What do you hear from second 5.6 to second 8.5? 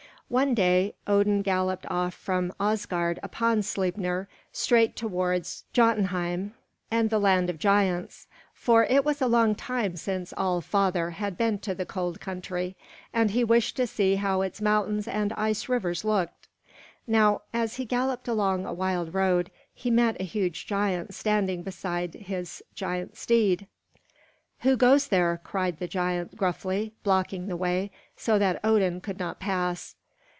Jotunheim and the Land of Giants,